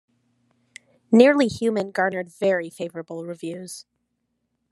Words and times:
"Nearly 1.11 1.45
Human" 1.47 1.91
garnered 1.91 2.27
very 2.33 2.71
favorable 2.71 3.23
reviews. 3.23 3.85